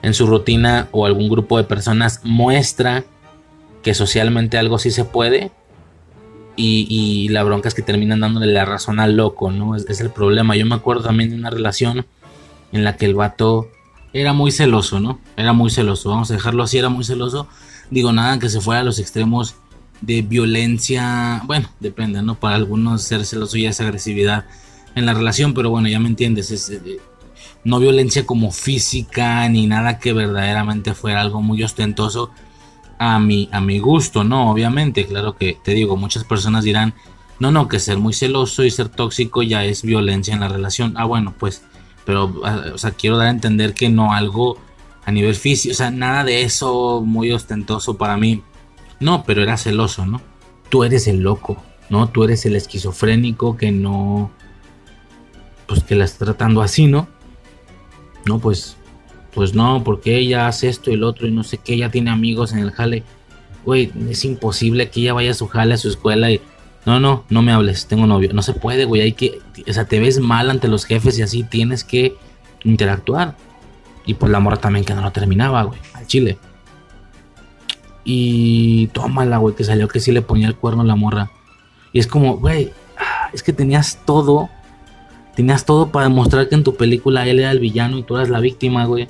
[0.01, 3.03] en su rutina o algún grupo de personas muestra
[3.83, 5.51] que socialmente algo sí se puede
[6.55, 9.75] y, la bronca es que terminan dándole la razón al loco, ¿no?
[9.75, 10.55] Es, el problema.
[10.55, 12.05] Yo me acuerdo también de una relación
[12.71, 13.69] en la que el vato
[14.13, 15.19] era muy celoso, ¿no?
[15.37, 17.47] Era muy celoso, vamos a dejarlo así, era muy celoso
[17.89, 19.55] Digo, nada que se fuera a los extremos
[20.01, 21.41] de violencia.
[21.45, 22.35] Bueno, depende, ¿no?
[22.35, 24.45] Para algunos ser celoso ya es agresividad
[24.95, 26.51] en la relación, pero bueno, ya me entiendes.
[26.51, 26.99] Es, eh,
[27.63, 32.31] no violencia como física ni nada que verdaderamente fuera algo muy ostentoso
[32.97, 34.51] a mi, a mi gusto, ¿no?
[34.51, 36.93] Obviamente, claro que te digo, muchas personas dirán,
[37.39, 40.93] no, no, que ser muy celoso y ser tóxico ya es violencia en la relación.
[40.97, 41.63] Ah, bueno, pues,
[42.05, 44.57] pero, ah, o sea, quiero dar a entender que no algo
[45.05, 48.41] a nivel físico, o sea, nada de eso muy ostentoso para mí.
[48.99, 50.21] No, pero era celoso, ¿no?
[50.69, 52.09] Tú eres el loco, ¿no?
[52.09, 54.31] Tú eres el esquizofrénico que no,
[55.67, 57.07] pues que la está tratando así, ¿no?
[58.25, 58.75] no, pues,
[59.35, 62.09] pues no, porque ella hace esto y el otro y no sé qué, ella tiene
[62.09, 63.03] amigos en el jale.
[63.65, 66.39] Güey, es imposible que ella vaya a su jale, a su escuela y...
[66.85, 68.31] No, no, no me hables, tengo novio.
[68.31, 69.39] No se puede, güey, hay que...
[69.67, 72.15] O sea, te ves mal ante los jefes y así tienes que
[72.63, 73.35] interactuar.
[74.05, 76.37] Y pues la morra también que no lo terminaba, güey, al chile.
[78.05, 81.31] Y tómala, güey, que salió que sí le ponía el cuerno a la morra.
[81.91, 84.49] Y es como, güey, ah, es que tenías todo.
[85.35, 88.29] Tenías todo para demostrar que en tu película él era el villano y tú eras
[88.29, 89.09] la víctima, güey.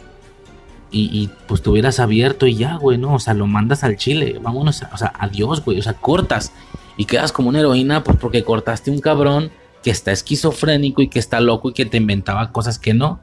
[0.92, 3.16] Y, pues te hubieras abierto y ya, güey, ¿no?
[3.16, 4.40] O sea, lo mandas al chile.
[4.42, 5.78] Vámonos, o sea, adiós, güey.
[5.78, 6.54] O sea, cortas.
[6.96, 9.52] Y quedas como una heroína, pues porque cortaste un cabrón
[9.84, 13.20] que está esquizofrénico y que está loco y que te inventaba cosas que no.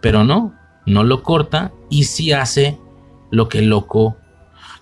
[0.00, 0.54] Pero no,
[0.84, 2.78] no lo corta y sí hace
[3.30, 4.16] lo que el loco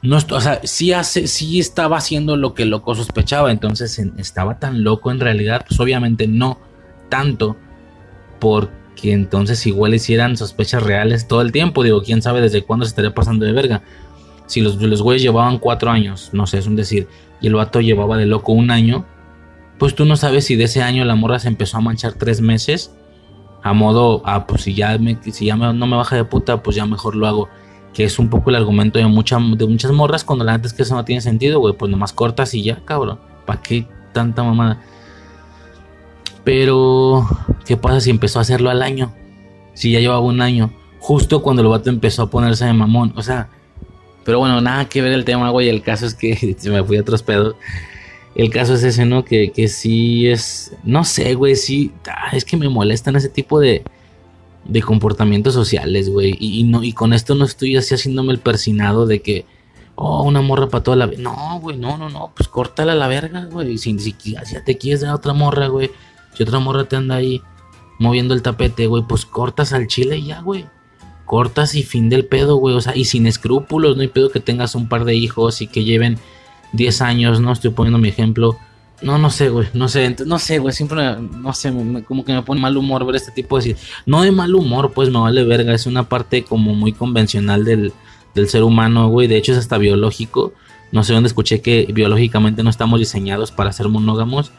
[0.04, 4.58] no, o sea, sí hace, sí estaba haciendo lo que el loco sospechaba, entonces estaba
[4.58, 6.58] tan loco en realidad, pues obviamente no
[7.08, 7.56] tanto,
[8.94, 12.90] porque entonces igual hicieran sospechas reales todo el tiempo, digo, quién sabe desde cuándo se
[12.90, 13.82] estaría pasando de verga.
[14.46, 17.08] Si los, los güeyes llevaban cuatro años, no sé, es un decir,
[17.40, 19.04] y el vato llevaba de loco un año,
[19.78, 22.40] pues tú no sabes si de ese año la morra se empezó a manchar tres
[22.40, 22.94] meses,
[23.62, 26.86] a modo, ah, pues si ya, si ya no me baja de puta, pues ya
[26.86, 27.48] mejor lo hago
[27.92, 30.74] que es un poco el argumento de, mucha, de muchas morras cuando la neta es
[30.74, 33.20] que eso no tiene sentido, güey, pues nomás cortas y ya, cabrón.
[33.46, 34.80] ¿Para qué tanta mamada?
[36.44, 37.26] Pero,
[37.66, 39.14] ¿qué pasa si empezó a hacerlo al año?
[39.72, 43.22] Si ya llevaba un año, justo cuando el vato empezó a ponerse de mamón, o
[43.22, 43.48] sea,
[44.24, 47.00] pero bueno, nada que ver el tema, güey, el caso es que me fui a
[47.00, 47.56] otros pedos.
[48.34, 49.24] El caso es ese, ¿no?
[49.24, 53.60] Que, que sí es, no sé, güey, sí, ah, es que me molestan ese tipo
[53.60, 53.84] de,
[54.64, 56.36] de comportamientos sociales, güey.
[56.40, 59.46] Y, no, y con esto no estoy así haciéndome el persinado de que,
[59.94, 61.22] oh, una morra para toda la vida.
[61.22, 63.78] No, güey, no, no, no, pues córtala a la verga, güey.
[63.78, 65.90] Si, si ya te quieres dar otra morra, güey.
[66.34, 67.42] Si otra morra te anda ahí
[67.98, 70.66] moviendo el tapete, güey, pues cortas al chile y ya, güey.
[71.24, 72.74] Cortas y fin del pedo, güey.
[72.74, 75.66] O sea, y sin escrúpulos, no hay pedo que tengas un par de hijos y
[75.66, 76.18] que lleven
[76.72, 77.52] 10 años, ¿no?
[77.52, 78.58] Estoy poniendo mi ejemplo
[79.04, 79.68] no, no sé, güey.
[79.74, 80.72] No sé, no sé, güey.
[80.72, 81.72] Siempre, no sé,
[82.06, 83.76] como que me pone mal humor ver este tipo de.
[84.06, 85.74] No de mal humor, pues me vale verga.
[85.74, 87.92] Es una parte como muy convencional del,
[88.34, 89.28] del ser humano, güey.
[89.28, 90.54] De hecho, es hasta biológico.
[90.90, 94.52] No sé dónde escuché que biológicamente no estamos diseñados para ser monógamos.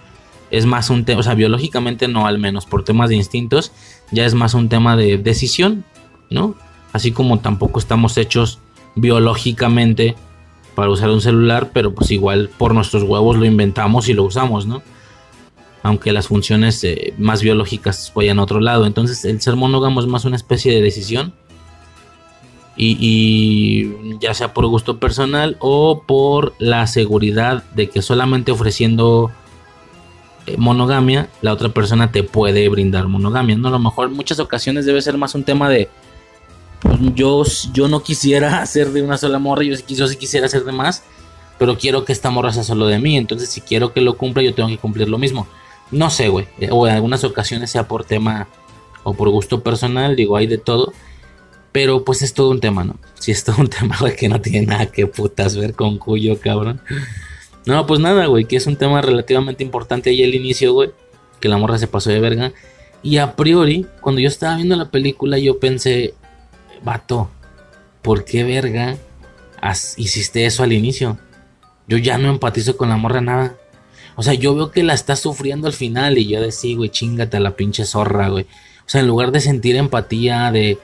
[0.51, 3.71] Es más un tema, o sea, biológicamente no, al menos por temas de instintos.
[4.11, 5.83] Ya es más un tema de decisión,
[6.29, 6.55] ¿no?
[6.93, 8.59] Así como tampoco estamos hechos
[8.95, 10.15] biológicamente
[10.75, 14.67] para usar un celular, pero pues igual por nuestros huevos lo inventamos y lo usamos,
[14.67, 14.83] ¿no?
[15.83, 18.85] Aunque las funciones eh, más biológicas vayan a otro lado.
[18.85, 21.33] Entonces el ser monógamo es más una especie de decisión.
[22.77, 29.31] Y, ya sea por gusto personal o por la seguridad de que solamente ofreciendo
[30.57, 33.57] monogamia, la otra persona te puede brindar monogamia.
[33.57, 35.89] No, a lo mejor en muchas ocasiones debe ser más un tema de
[37.13, 41.03] yo, yo no quisiera hacer de una sola morra, yo, sí quisiera hacer de más,
[41.57, 44.43] pero quiero que esta morra sea solo de mí, entonces si quiero que lo cumpla,
[44.43, 45.47] yo tengo que cumplir lo mismo.
[45.91, 48.47] No sé, güey, eh, o en algunas ocasiones sea por tema
[49.03, 50.93] o por gusto personal, digo, hay de todo,
[51.71, 52.95] pero pues es todo un tema, ¿no?
[53.19, 56.39] Si es todo un tema, güey, que no tiene nada que putas ver con cuyo,
[56.39, 56.81] cabrón.
[57.65, 60.91] No, pues nada, güey, que es un tema relativamente importante ahí al inicio, güey,
[61.39, 62.53] que la morra se pasó de verga.
[63.01, 66.13] Y a priori, cuando yo estaba viendo la película, yo pensé,
[66.83, 67.29] vato,
[68.01, 68.97] ¿por qué verga
[69.97, 71.17] hiciste eso al inicio?
[71.87, 73.57] Yo ya no empatizo con la morra nada.
[74.15, 77.37] O sea, yo veo que la está sufriendo al final y yo decía, güey, chingate
[77.37, 78.45] a la pinche zorra, güey.
[78.85, 80.77] O sea, en lugar de sentir empatía, de,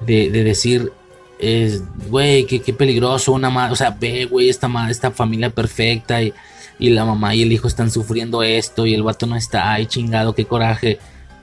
[0.00, 0.92] de, decir,
[1.38, 6.32] es, güey, qué, peligroso, una madre, o sea, ve, güey, esta, esta familia perfecta y,
[6.78, 9.86] y, la mamá y el hijo están sufriendo esto y el vato no está, ay,
[9.86, 10.98] chingado, qué coraje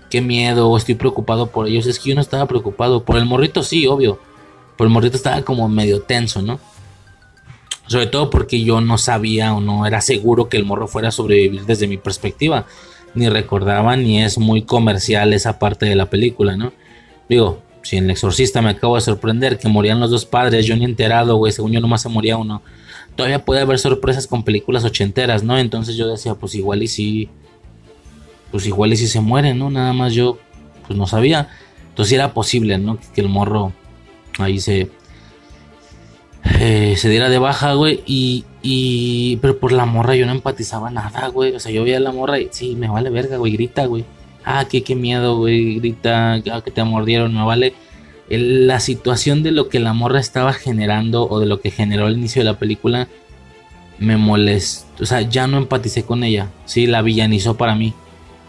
[0.09, 1.85] qué miedo, estoy preocupado por ellos.
[1.85, 3.03] Es que yo no estaba preocupado.
[3.03, 4.19] Por el morrito sí, obvio.
[4.77, 6.59] Por el morrito estaba como medio tenso, ¿no?
[7.87, 11.11] Sobre todo porque yo no sabía o no era seguro que el morro fuera a
[11.11, 12.65] sobrevivir desde mi perspectiva.
[13.15, 16.71] Ni recordaba ni es muy comercial esa parte de la película, ¿no?
[17.27, 20.75] Digo, si en El Exorcista me acabo de sorprender que morían los dos padres, yo
[20.75, 22.61] ni enterado, güey, según yo nomás se moría uno.
[23.15, 25.57] Todavía puede haber sorpresas con películas ochenteras, ¿no?
[25.57, 27.29] Entonces yo decía, pues igual y sí
[28.51, 29.69] pues igual y si se muere, ¿no?
[29.69, 30.37] Nada más yo,
[30.87, 31.49] pues no sabía.
[31.89, 32.97] Entonces era posible, ¿no?
[33.13, 33.73] Que, el morro
[34.37, 34.89] ahí se,
[36.59, 38.01] eh, se diera de baja, güey.
[38.05, 41.55] Y, y, pero por la morra yo no empatizaba nada, güey.
[41.55, 44.05] O sea, yo veía a la morra y sí, me vale verga, güey, grita, güey.
[44.43, 47.73] Ah, qué, qué miedo, güey, grita, ah, que te mordieron, me vale.
[48.29, 52.17] la situación de lo que la morra estaba generando o de lo que generó al
[52.17, 53.07] inicio de la película
[53.99, 55.03] me molestó.
[55.03, 56.49] O sea, ya no empaticé con ella.
[56.65, 57.93] Sí, la villanizó para mí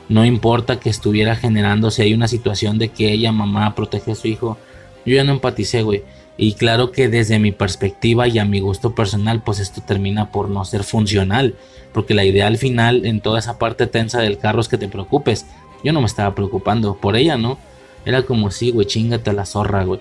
[0.09, 4.15] No importa que estuviera generando, si hay una situación de que ella, mamá, protege a
[4.15, 4.59] su hijo.
[5.07, 6.03] Yo ya no empaticé, güey.
[6.37, 10.49] Y claro que desde mi perspectiva y a mi gusto personal, pues esto termina por
[10.49, 11.55] no ser funcional.
[11.93, 14.89] Porque la idea al final, en toda esa parte tensa del carro, es que te
[14.89, 15.47] preocupes.
[15.83, 17.59] Yo no me estaba preocupando por ella, ¿no?
[18.05, 20.01] Era como, sí, güey, chingate la zorra, güey.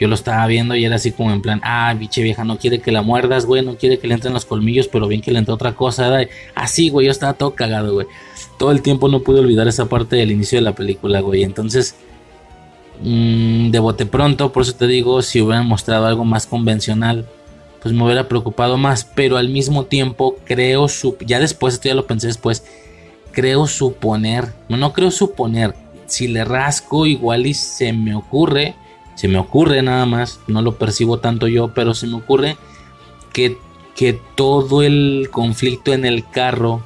[0.00, 2.80] Yo lo estaba viendo y era así como en plan, ah, biche vieja, no quiere
[2.80, 5.38] que la muerdas, güey, no quiere que le entren los colmillos, pero bien que le
[5.38, 6.08] entre otra cosa.
[6.08, 8.08] Era así, güey, yo estaba todo cagado, güey.
[8.58, 11.44] Todo el tiempo no pude olvidar esa parte del inicio de la película, güey.
[11.44, 11.94] Entonces,
[13.00, 17.28] mmm, de bote pronto, por eso te digo, si hubieran mostrado algo más convencional,
[17.80, 19.04] pues me hubiera preocupado más.
[19.04, 20.88] Pero al mismo tiempo, creo,
[21.24, 22.64] ya después, esto ya lo pensé después,
[23.32, 25.74] creo suponer, no, creo suponer,
[26.06, 28.76] si le rasco igual y se me ocurre
[29.14, 32.56] se me ocurre nada más, no lo percibo tanto yo, pero se me ocurre
[33.32, 33.56] que,
[33.94, 36.82] que todo el conflicto en el carro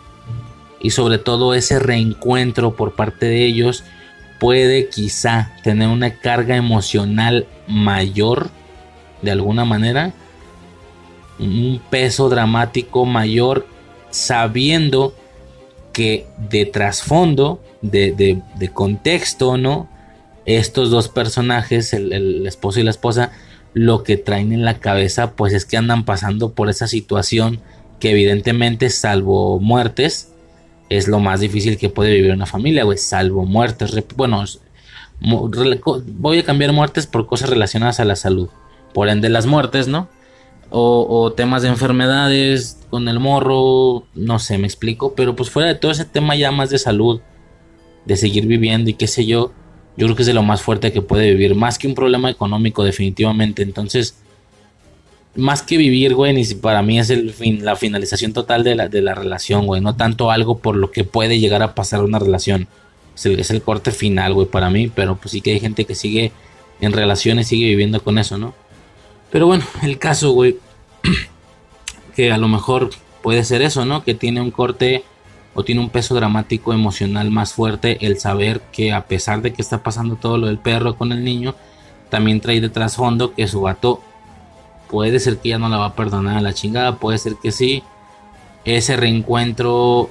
[0.81, 3.85] y sobre todo ese reencuentro por parte de ellos
[4.39, 8.51] puede quizá tener una carga emocional mayor
[9.23, 10.13] de alguna manera,
[11.39, 13.67] un peso dramático mayor
[14.11, 15.15] sabiendo
[15.97, 19.89] que de trasfondo, de, de, de contexto, ¿no?
[20.45, 23.33] estos dos personajes, el, esposo y la esposa,
[23.73, 27.61] lo que traen en la cabeza pues es que andan pasando por esa situación
[27.99, 30.33] que evidentemente salvo muertes
[30.91, 34.45] es lo más difícil que puede vivir una familia, güey, salvo muertes, bueno,
[35.21, 38.51] voy a cambiar muertes por cosas relacionadas a la salud,
[38.93, 40.11] por ende las muertes, ¿no?
[40.71, 45.75] O, temas de enfermedades con el morro, no sé, me explico, pero pues fuera de
[45.77, 47.21] todo ese tema ya más de salud,
[48.05, 49.53] de seguir viviendo y qué sé yo,
[49.97, 52.31] yo creo que es de lo más fuerte que puede vivir, más que un problema
[52.31, 53.63] económico definitivamente.
[53.63, 54.17] Entonces,
[55.37, 59.03] más que vivir, güey, para mí es el fin, la finalización total de la, de
[59.03, 62.69] la relación, güey, no tanto algo por lo que puede llegar a pasar una relación.
[63.15, 65.85] Es el, es el corte final, güey, para mí, pero pues sí que hay gente
[65.85, 66.33] que sigue
[66.81, 68.55] en relaciones, sigue viviendo con eso, ¿no?
[69.31, 70.59] Pero bueno, el caso, güey,
[72.15, 72.91] que a lo mejor
[73.23, 74.05] puede ser eso, ¿no?
[74.05, 75.05] Que tiene un corte
[75.55, 79.63] o tiene un peso dramático emocional más fuerte el saber que a pesar de que
[79.63, 81.55] está pasando todo lo del perro con el niño,
[82.11, 84.03] también trae de trasfondo que su gato
[84.89, 87.53] puede ser que ya no la va a perdonar a la chingada, puede ser que
[87.53, 87.83] sí.
[88.65, 90.11] Ese reencuentro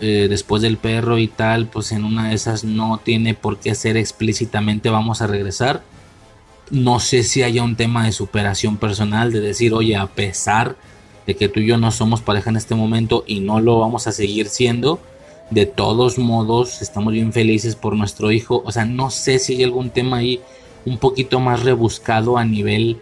[0.00, 3.74] eh, después del perro y tal, pues en una de esas no tiene por qué
[3.74, 5.82] ser explícitamente vamos a regresar.
[6.70, 10.76] No sé si haya un tema de superación personal, de decir, oye, a pesar
[11.26, 14.06] de que tú y yo no somos pareja en este momento y no lo vamos
[14.06, 15.00] a seguir siendo.
[15.50, 18.62] De todos modos, estamos bien felices por nuestro hijo.
[18.64, 20.40] O sea, no sé si hay algún tema ahí
[20.84, 22.98] un poquito más rebuscado a nivel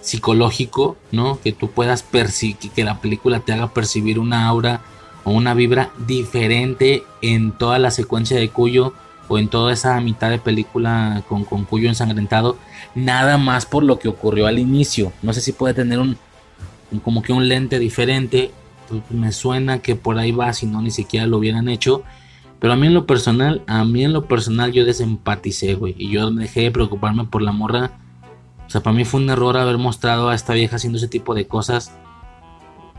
[0.00, 1.40] psicológico, ¿no?
[1.42, 4.82] Que tú puedas percibir, que la película te haga percibir una aura
[5.24, 8.92] o una vibra diferente en toda la secuencia de Cuyo
[9.28, 12.56] o en toda esa mitad de película con, con Cuyo ensangrentado,
[12.94, 15.12] nada más por lo que ocurrió al inicio.
[15.22, 16.16] No sé si puede tener un,
[17.02, 18.50] como que un lente diferente.
[19.10, 22.02] Me suena que por ahí va, si no ni siquiera lo hubieran hecho.
[22.58, 25.94] Pero a mí en lo personal, a mí en lo personal yo desempaticé, güey.
[25.98, 27.92] Y yo dejé de preocuparme por la morra.
[28.66, 31.34] O sea, para mí fue un error haber mostrado a esta vieja haciendo ese tipo
[31.34, 31.92] de cosas.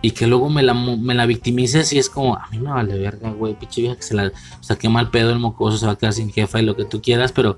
[0.01, 2.97] Y que luego me la, me la victimices y es como, a mí me vale
[2.97, 4.27] verga, güey, pinche vieja que se la...
[4.27, 6.75] O sea, qué mal pedo el mocoso, se va a quedar sin jefa y lo
[6.75, 7.57] que tú quieras, pero...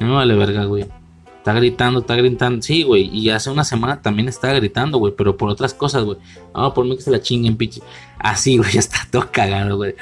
[0.00, 0.86] A mí me vale verga, güey.
[1.42, 2.62] Está gritando, está gritando.
[2.62, 3.10] Sí, güey.
[3.12, 5.12] Y hace una semana también estaba gritando, güey.
[5.16, 6.16] Pero por otras cosas, güey.
[6.54, 7.82] Ah, por mí que se la chinguen, pinche.
[8.16, 8.78] Así, güey.
[8.78, 9.96] Está todo cagado, güey.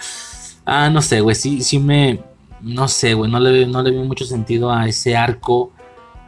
[0.66, 1.34] Ah, no sé, güey.
[1.34, 2.20] Sí, sí me.
[2.60, 3.30] No sé, güey.
[3.30, 5.72] No le, no le veo mucho sentido a ese arco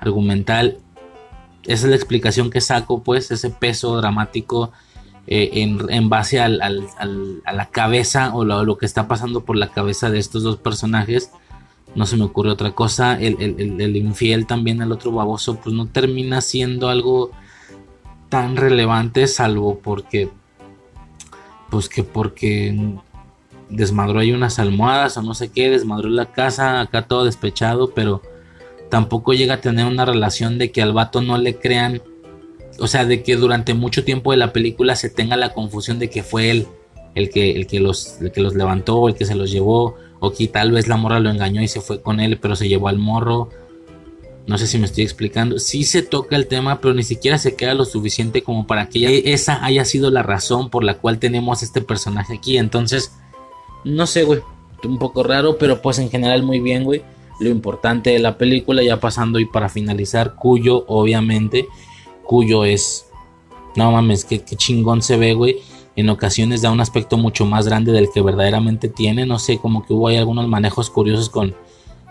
[0.00, 0.78] argumental.
[1.64, 3.30] Esa es la explicación que saco, pues.
[3.30, 4.72] Ese peso dramático.
[5.28, 10.10] Eh, en, base al, a la cabeza o lo que está pasando por la cabeza
[10.10, 11.30] de estos dos personajes
[11.94, 13.18] no se me ocurre otra cosa.
[13.20, 17.30] El, infiel también, el otro baboso, pues no termina siendo algo
[18.28, 20.30] tan relevante, salvo porque,
[21.70, 22.96] pues que porque
[23.68, 28.22] desmadró ahí unas almohadas o no sé qué, desmadró la casa, acá todo despechado, pero
[28.92, 32.02] tampoco llega a tener una relación de que al vato no le crean,
[32.78, 36.10] o sea, de que durante mucho tiempo de la película se tenga la confusión de
[36.10, 36.66] que fue él
[37.14, 40.30] el que, el que, los, el que los levantó, el que se los llevó o
[40.30, 42.88] que tal vez la morra lo engañó y se fue con él, pero se llevó
[42.88, 43.48] al morro.
[44.46, 45.58] No sé si me estoy explicando.
[45.58, 49.32] Sí se toca el tema, pero ni siquiera se queda lo suficiente como para que
[49.32, 52.58] esa haya sido la razón por la cual tenemos este personaje aquí.
[52.58, 53.14] Entonces,
[53.84, 54.40] no sé, güey.
[54.84, 57.02] Un poco raro, pero pues en general muy bien, güey.
[57.42, 61.66] Lo importante de la película, ya pasando y para finalizar, Cuyo, obviamente.
[62.24, 63.06] Cuyo es.
[63.76, 65.56] No mames, qué, qué chingón se ve, güey
[65.96, 69.26] en ocasiones da un aspecto mucho más grande del que verdaderamente tiene.
[69.26, 71.54] No sé, como que hubo ahí algunos manejos curiosos con,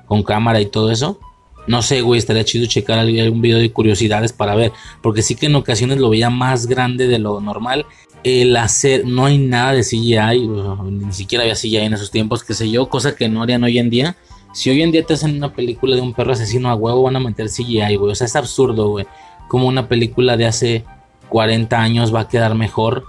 [0.05, 1.19] con cámara y todo eso.
[1.67, 4.71] No sé, güey, estaría chido checar algún video de curiosidades para ver.
[5.01, 7.85] Porque sí que en ocasiones lo veía más grande de lo normal.
[8.23, 10.47] El hacer, no hay nada de CGI,
[10.91, 13.79] ni siquiera había CGI en esos tiempos, qué sé yo, cosa que no harían hoy
[13.79, 14.15] en día.
[14.53, 17.15] Si hoy en día te hacen una película de un perro asesino a huevo, van
[17.15, 18.11] a meter CGI, güey.
[18.11, 19.05] O sea, es absurdo, güey.
[19.47, 20.85] Como una película de hace
[21.29, 23.05] 40 años va a quedar mejor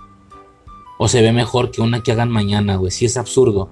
[0.98, 2.92] o se ve mejor que una que hagan mañana, güey.
[2.92, 3.70] Sí es absurdo.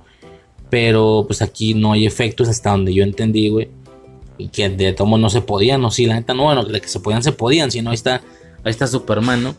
[0.69, 3.71] Pero pues aquí no hay efectos hasta donde yo entendí, güey.
[4.37, 6.89] Y que de tomo no se podían, no, sí, la neta no, bueno, de que
[6.89, 8.23] se podían, se podían, si no, ahí está,
[8.65, 9.55] ahí está Superman, ¿no?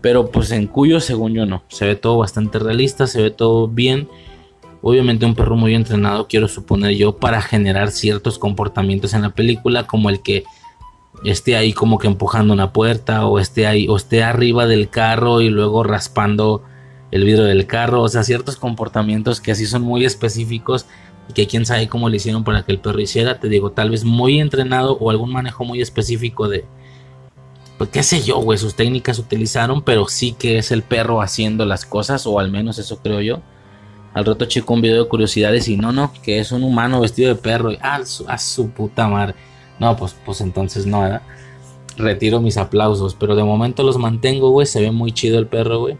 [0.00, 1.62] Pero pues en Cuyo, según yo, no.
[1.68, 4.08] Se ve todo bastante realista, se ve todo bien.
[4.82, 9.86] Obviamente un perro muy entrenado, quiero suponer yo, para generar ciertos comportamientos en la película,
[9.86, 10.44] como el que
[11.24, 15.40] esté ahí como que empujando una puerta, o esté ahí, o esté arriba del carro
[15.40, 16.62] y luego raspando
[17.10, 20.86] el vidrio del carro, o sea, ciertos comportamientos que así son muy específicos
[21.28, 23.90] y que quién sabe cómo le hicieron para que el perro hiciera, te digo, tal
[23.90, 26.64] vez muy entrenado o algún manejo muy específico de,
[27.78, 31.64] pues qué sé yo, güey, sus técnicas utilizaron, pero sí que es el perro haciendo
[31.64, 33.40] las cosas, o al menos eso creo yo.
[34.16, 37.28] Al rato chico un video de curiosidades y no, no, que es un humano vestido
[37.28, 37.70] de perro.
[37.70, 39.34] Y, ah, su, a su puta madre.
[39.78, 41.20] No, pues, pues entonces no, ¿verdad?
[41.98, 44.66] Retiro mis aplausos, pero de momento los mantengo, güey.
[44.66, 45.98] Se ve muy chido el perro, güey.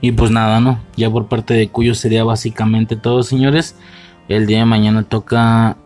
[0.00, 0.80] Y pues nada, ¿no?
[0.96, 3.76] Ya por parte de Cuyo sería básicamente todo, señores.
[4.30, 5.76] El día de mañana toca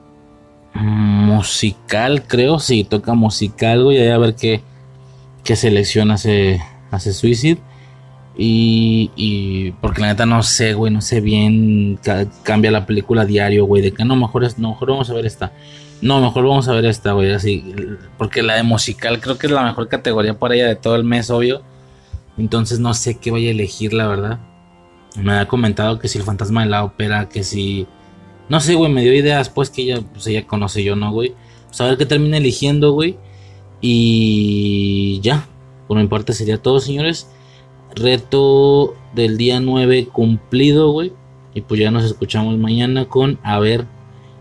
[0.74, 2.61] musical, creo.
[2.61, 4.09] Sí, toca musical, güey.
[4.09, 4.62] A ver qué,
[5.43, 6.61] qué selección hace,
[6.93, 7.59] hace Suicide.
[8.37, 11.99] Y, y porque la neta no sé, güey, no sé bien.
[12.43, 13.83] cambia la película diario, güey.
[13.83, 15.53] De que no, mejor, es, no, mejor vamos a ver esta.
[16.01, 17.33] No, mejor vamos a ver esta, güey.
[17.33, 17.74] Así,
[18.18, 21.05] porque la de musical creo que es la mejor categoría para ella de todo el
[21.05, 21.62] mes, obvio.
[22.39, 24.41] Entonces no sé qué voy a elegir, la verdad.
[25.16, 27.87] Me ha comentado que si el fantasma de la ópera, que si...
[28.49, 31.35] No sé, güey, me dio ideas, pues que ella, pues ella conoce yo, ¿no, güey?
[31.68, 33.16] Pues a ver qué termina eligiendo, güey.
[33.80, 35.47] Y ya,
[35.87, 37.28] por mi parte sería todo, señores.
[37.95, 41.12] Reto del día 9 cumplido, güey.
[41.55, 43.86] Y pues ya nos escuchamos mañana con a ver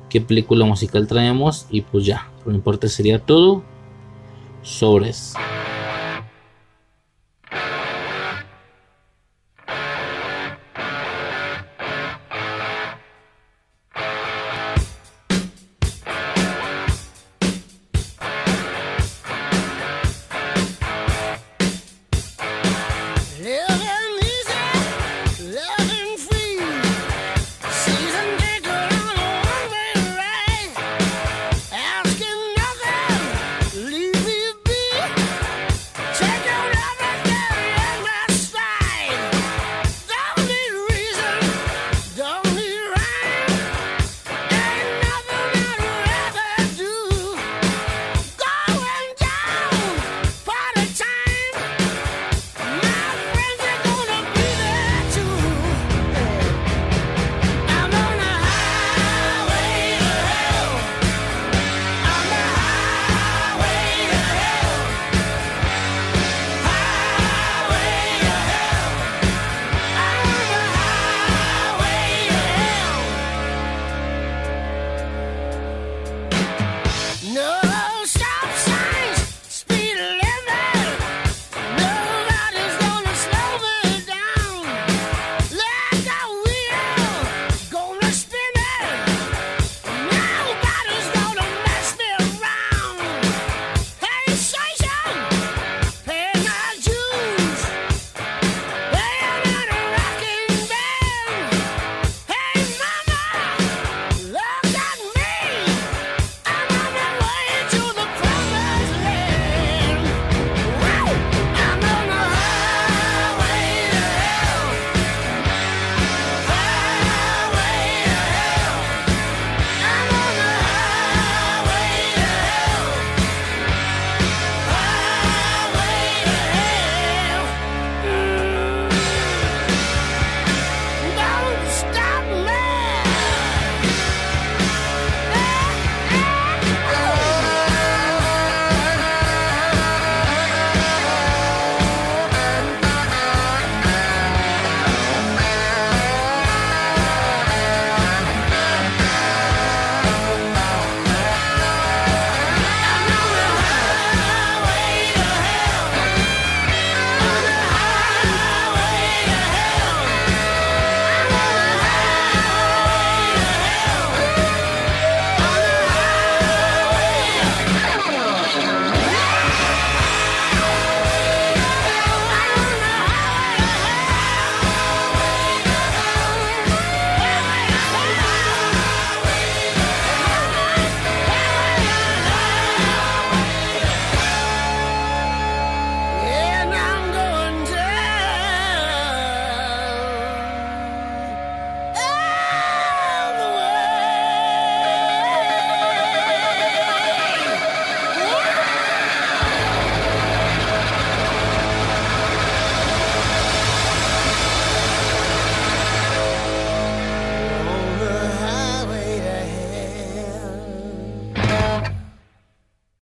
[0.09, 1.67] qué película musical traemos.
[1.69, 3.63] Y pues ya, por mi parte sería todo.
[4.61, 5.33] Sobres.